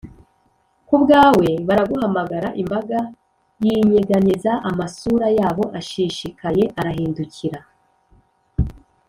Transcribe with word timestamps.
kubwawe 0.87 1.49
baraguhamagara, 1.67 2.47
imbaga 2.61 2.99
yinyeganyeza, 3.63 4.51
amasura 4.69 5.27
yabo 5.39 5.63
ashishikaye 5.79 6.63
arahindukira; 6.79 7.59